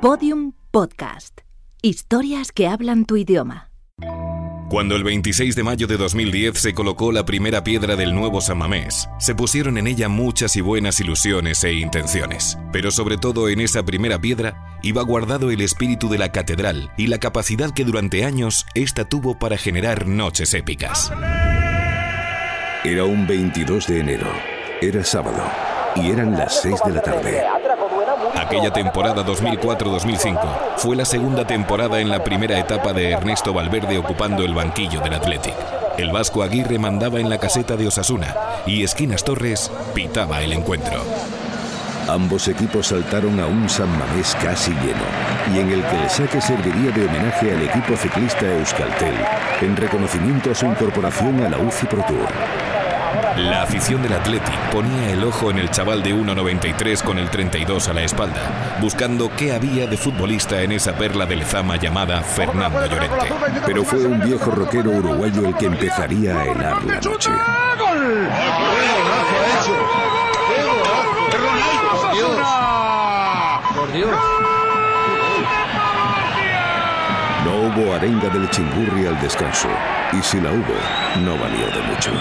Podium 0.00 0.52
Podcast. 0.70 1.40
Historias 1.82 2.52
que 2.52 2.68
hablan 2.68 3.04
tu 3.04 3.16
idioma. 3.16 3.72
Cuando 4.70 4.94
el 4.94 5.02
26 5.02 5.56
de 5.56 5.64
mayo 5.64 5.88
de 5.88 5.96
2010 5.96 6.56
se 6.56 6.72
colocó 6.72 7.10
la 7.10 7.24
primera 7.24 7.64
piedra 7.64 7.96
del 7.96 8.14
nuevo 8.14 8.40
San 8.40 8.58
Mamés, 8.58 9.08
se 9.18 9.34
pusieron 9.34 9.76
en 9.76 9.88
ella 9.88 10.08
muchas 10.08 10.54
y 10.54 10.60
buenas 10.60 11.00
ilusiones 11.00 11.64
e 11.64 11.72
intenciones. 11.72 12.56
Pero 12.70 12.92
sobre 12.92 13.18
todo 13.18 13.48
en 13.48 13.60
esa 13.60 13.82
primera 13.82 14.20
piedra 14.20 14.78
iba 14.84 15.02
guardado 15.02 15.50
el 15.50 15.62
espíritu 15.62 16.08
de 16.08 16.18
la 16.18 16.30
catedral 16.30 16.92
y 16.96 17.08
la 17.08 17.18
capacidad 17.18 17.72
que 17.74 17.84
durante 17.84 18.24
años 18.24 18.66
ésta 18.74 19.04
tuvo 19.04 19.36
para 19.40 19.56
generar 19.56 20.06
noches 20.06 20.54
épicas. 20.54 21.10
Era 22.84 23.02
un 23.04 23.26
22 23.26 23.88
de 23.88 23.98
enero. 23.98 24.30
Era 24.80 25.02
sábado 25.02 25.42
y 25.96 26.12
eran 26.12 26.38
las 26.38 26.62
6 26.62 26.76
de 26.86 26.92
la 26.92 27.02
tarde. 27.02 27.42
Aquella 28.34 28.72
temporada 28.72 29.24
2004-2005 29.24 30.38
fue 30.76 30.96
la 30.96 31.04
segunda 31.04 31.46
temporada 31.46 32.00
en 32.00 32.08
la 32.08 32.24
primera 32.24 32.58
etapa 32.58 32.92
de 32.92 33.10
Ernesto 33.10 33.52
Valverde 33.52 33.98
ocupando 33.98 34.42
el 34.42 34.54
banquillo 34.54 35.00
del 35.00 35.14
Athletic. 35.14 35.54
El 35.98 36.10
vasco 36.10 36.42
Aguirre 36.42 36.78
mandaba 36.78 37.20
en 37.20 37.28
la 37.28 37.38
caseta 37.38 37.76
de 37.76 37.88
Osasuna 37.88 38.34
y 38.66 38.84
Esquinas 38.84 39.24
Torres 39.24 39.70
pitaba 39.94 40.42
el 40.42 40.52
encuentro. 40.52 41.02
Ambos 42.08 42.48
equipos 42.48 42.86
saltaron 42.86 43.38
a 43.38 43.46
un 43.46 43.68
San 43.68 43.90
Mamés 43.98 44.34
casi 44.42 44.70
lleno 44.70 45.04
y 45.54 45.58
en 45.58 45.70
el 45.70 45.84
que 45.84 46.02
el 46.02 46.08
saque 46.08 46.40
serviría 46.40 46.90
de 46.90 47.06
homenaje 47.06 47.52
al 47.52 47.62
equipo 47.62 47.96
ciclista 47.96 48.46
Euskaltel 48.46 49.14
en 49.60 49.76
reconocimiento 49.76 50.50
a 50.52 50.54
su 50.54 50.64
incorporación 50.64 51.44
a 51.44 51.50
la 51.50 51.58
UCI 51.58 51.86
Pro 51.86 52.02
Tour. 52.06 52.77
La 53.36 53.62
afición 53.62 54.02
del 54.02 54.12
Athletic 54.12 54.58
ponía 54.70 55.10
el 55.12 55.24
ojo 55.24 55.50
en 55.50 55.58
el 55.58 55.70
chaval 55.70 56.02
de 56.02 56.14
1.93 56.14 57.02
con 57.02 57.18
el 57.18 57.30
32 57.30 57.88
a 57.88 57.92
la 57.94 58.02
espalda, 58.02 58.76
buscando 58.80 59.30
qué 59.36 59.52
había 59.54 59.86
de 59.86 59.96
futbolista 59.96 60.60
en 60.62 60.72
esa 60.72 60.94
perla 60.94 61.24
de 61.24 61.36
Lezama 61.36 61.76
llamada 61.76 62.20
Fernando 62.22 62.84
Llorente. 62.86 63.32
Pero 63.64 63.84
fue 63.84 64.04
un 64.04 64.20
viejo 64.20 64.50
rockero 64.50 64.90
uruguayo 64.90 65.46
el 65.46 65.56
que 65.56 65.66
empezaría 65.66 66.38
a 66.38 66.44
helar 66.44 66.84
la 66.84 67.00
noche. 67.00 67.30
No 77.44 77.56
hubo 77.56 77.94
arenga 77.94 78.28
del 78.28 78.50
chingurri 78.50 79.06
al 79.06 79.20
descanso, 79.20 79.68
y 80.12 80.22
si 80.22 80.40
la 80.40 80.50
hubo, 80.50 81.20
no 81.24 81.38
valió 81.38 81.66
de 81.68 81.82
mucho. 81.82 82.12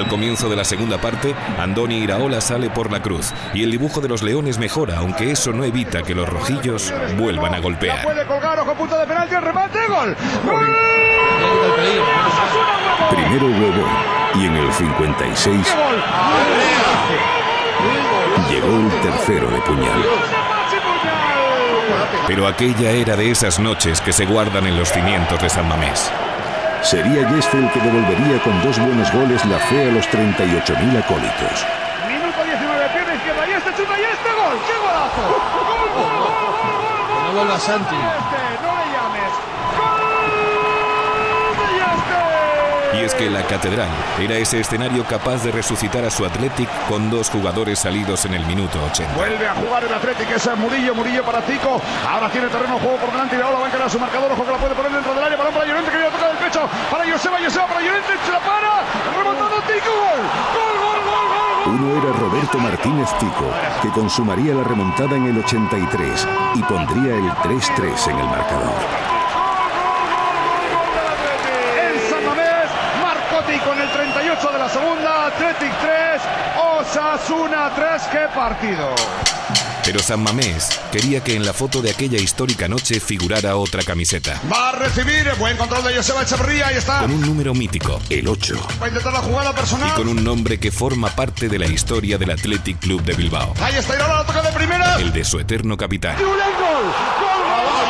Al 0.00 0.08
comienzo 0.08 0.48
de 0.48 0.56
la 0.56 0.64
segunda 0.64 0.96
parte, 0.96 1.34
Andoni 1.58 1.98
Iraola 1.98 2.40
sale 2.40 2.70
por 2.70 2.90
la 2.90 3.02
cruz 3.02 3.34
y 3.52 3.64
el 3.64 3.70
dibujo 3.70 4.00
de 4.00 4.08
los 4.08 4.22
leones 4.22 4.56
mejora, 4.56 4.96
aunque 4.96 5.30
eso 5.30 5.52
no 5.52 5.62
evita 5.62 6.02
que 6.02 6.14
los 6.14 6.26
rojillos 6.26 6.90
vuelvan 7.18 7.54
a 7.54 7.58
golpear. 7.58 8.02
Puede 8.04 8.24
colgar, 8.24 8.58
ojo, 8.60 8.74
punto 8.74 8.98
de 8.98 9.06
penalti, 9.06 9.34
el 9.34 9.42
remate, 9.42 9.78
gol. 9.88 10.16
Primero 13.10 13.46
huevo 13.46 13.86
y 14.36 14.46
en 14.46 14.56
el 14.56 14.72
56 14.72 15.76
llegó 18.50 18.76
el 18.78 19.00
tercero 19.02 19.50
de 19.50 19.60
puñal. 19.60 20.02
Pero 22.26 22.46
aquella 22.48 22.92
era 22.92 23.16
de 23.16 23.30
esas 23.30 23.60
noches 23.60 24.00
que 24.00 24.14
se 24.14 24.24
guardan 24.24 24.66
en 24.66 24.78
los 24.78 24.88
cimientos 24.90 25.42
de 25.42 25.50
San 25.50 25.68
Mamés. 25.68 26.10
Sería 26.82 27.28
Yeste 27.28 27.58
el 27.58 27.70
que 27.72 27.80
devolvería 27.80 28.42
con 28.42 28.60
dos 28.62 28.78
buenos 28.78 29.12
goles 29.12 29.44
la 29.44 29.58
fe 29.58 29.88
a 29.88 29.92
los 29.92 30.08
38.000 30.08 30.98
acólitos. 30.98 31.66
Minuto 32.08 32.42
19, 32.42 32.88
pierna 32.94 33.14
izquierda, 33.14 33.46
y 33.46 33.52
este 33.52 33.70
chuta, 33.76 34.00
y 34.00 34.04
este 34.04 34.32
gol. 34.32 34.58
¡Qué 34.66 34.72
golazo! 34.80 35.20
¡Gol, 35.60 35.66
gol, 35.68 35.76
gol, 35.76 35.94
gol, 35.94 36.10
gol, 36.10 36.32
gol! 36.32 37.24
No 37.26 37.32
vuelva 37.36 37.58
Santi. 37.60 37.94
No 37.94 38.72
le 38.80 38.86
llames. 38.96 39.32
¡Gol 39.76 40.00
de 41.58 41.68
Yeste! 41.76 42.98
Y 42.98 43.04
es 43.04 43.14
que 43.14 43.30
la 43.30 43.42
catedral 43.42 43.88
era 44.18 44.34
ese 44.36 44.58
escenario 44.60 45.04
capaz 45.04 45.44
de 45.44 45.52
resucitar 45.52 46.04
a 46.04 46.10
su 46.10 46.24
Athletic 46.24 46.68
con 46.88 47.10
dos 47.10 47.28
jugadores 47.30 47.78
salidos 47.78 48.24
en 48.24 48.34
el 48.34 48.44
minuto 48.46 48.82
80. 48.90 49.14
Vuelve 49.14 49.46
a 49.46 49.54
jugar 49.54 49.84
el 49.84 49.94
Atlético, 49.94 50.34
ese 50.34 50.50
es 50.50 50.58
Murillo, 50.58 50.94
Murillo 50.94 51.22
para 51.24 51.42
Tico. 51.42 51.80
Ahora 52.08 52.30
tiene 52.30 52.48
terreno 52.48 52.78
juego 52.78 52.96
por 52.96 53.12
delante 53.12 53.36
y 53.36 53.40
ahora 53.40 53.58
va 53.58 53.66
a 53.66 53.68
encarar 53.68 53.90
su 53.90 54.00
marcador. 54.00 54.32
Ojo 54.32 54.44
que 54.44 54.50
la 54.50 54.58
puede 54.58 54.74
poner 54.74 54.92
dentro 54.92 55.14
del 55.14 55.22
área. 55.22 55.36
Balón 55.36 55.52
para 55.54 55.66
Llorente 55.66 55.90
que 55.90 55.96
viene 55.98 56.10
pecho. 56.50 56.68
Para 56.90 57.10
Joseba, 57.10 57.38
Joseba 57.42 57.66
para 57.66 57.80
Llorente. 57.80 58.12
Se 58.24 58.32
la 58.32 58.40
para. 58.40 58.80
Tico. 59.66 59.90
Gol. 59.90 60.22
Gol, 60.54 60.74
gol, 60.80 61.00
gol, 61.04 61.26
gol. 61.28 61.74
Uno 61.74 62.02
era 62.02 62.18
Roberto 62.18 62.58
Martínez 62.58 63.08
Tico, 63.18 63.46
que 63.82 63.88
consumaría 63.90 64.54
la 64.54 64.64
remontada 64.64 65.16
en 65.16 65.26
el 65.26 65.38
83 65.38 66.26
y 66.54 66.62
pondría 66.62 67.14
el 67.16 67.30
3-3 67.30 68.10
en 68.10 68.18
el 68.18 68.26
marcador. 68.26 69.20
En 73.50 73.78
el 73.78 73.90
38 73.90 74.52
de 74.52 74.58
la 74.58 74.68
segunda. 74.68 75.26
Athletic 75.26 75.72
3, 75.80 76.22
Osasuna 76.58 77.70
3. 77.76 78.02
¡Qué 78.10 78.26
partido! 78.34 78.88
Pero 79.84 79.98
San 80.00 80.22
Mamés 80.22 80.78
quería 80.92 81.24
que 81.24 81.34
en 81.34 81.44
la 81.46 81.52
foto 81.54 81.80
de 81.80 81.90
aquella 81.90 82.18
histórica 82.18 82.68
noche 82.68 83.00
figurara 83.00 83.56
otra 83.56 83.82
camiseta, 83.82 84.38
Va 84.52 84.68
a 84.68 84.72
recibir. 84.72 85.30
Buen 85.38 85.56
control 85.56 85.82
de 85.84 85.96
Joseba 85.96 86.22
Echeverría. 86.22 86.66
Ahí 86.68 86.76
está. 86.76 87.00
con 87.00 87.10
un 87.12 87.20
número 87.22 87.54
mítico 87.54 87.98
El 88.10 88.28
8. 88.28 88.54
Va 88.80 88.86
a 88.86 88.88
intentar 88.88 89.12
la 89.12 89.20
jugada 89.20 89.54
personal. 89.54 89.88
y 89.88 89.92
con 89.92 90.08
un 90.08 90.22
nombre 90.22 90.60
que 90.60 90.70
forma 90.70 91.08
parte 91.08 91.48
de 91.48 91.58
la 91.58 91.66
historia 91.66 92.18
del 92.18 92.30
Athletic 92.30 92.78
Club 92.78 93.02
de 93.02 93.14
Bilbao, 93.14 93.54
Ahí 93.62 93.74
está 93.76 93.94
Irola, 93.96 94.18
la 94.18 94.26
toca 94.26 94.42
de 94.42 94.52
primera. 94.52 94.96
el 94.96 95.12
de 95.12 95.24
su 95.24 95.38
eterno 95.40 95.76
capitán. 95.76 96.16
Julen, 96.16 96.30
gol. 96.30 96.84
Gol, 97.20 97.46
gol, 97.46 97.70
gol, 97.70 97.80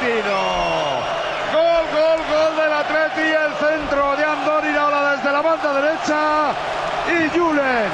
Gol, 0.00 1.84
gol, 1.92 2.20
gol 2.32 2.56
del 2.56 2.72
Athletic, 2.72 3.36
el 3.36 3.52
centro 3.60 4.16
de 4.16 4.24
Andor 4.24 4.64
Iraola 4.64 5.14
desde 5.14 5.30
la 5.30 5.42
banda 5.42 5.74
derecha 5.74 6.54
y 7.06 7.28
Julen, 7.38 7.90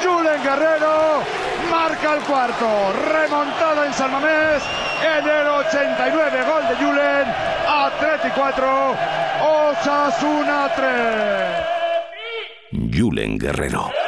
Julen 0.00 0.40
Guerrero 0.44 1.24
marca 1.68 2.14
el 2.14 2.22
cuarto, 2.22 2.92
remontada 3.12 3.86
en 3.86 3.92
San 3.92 4.12
Mamés 4.12 4.62
en 5.02 5.28
el 5.28 5.48
89, 5.48 6.44
gol 6.46 6.68
de 6.68 6.76
Julen, 6.76 7.34
Athletic 7.66 8.34
4, 8.36 8.96
Osasuna 9.42 10.70
3. 12.70 12.96
Julen 12.96 13.36
Guerrero. 13.36 14.07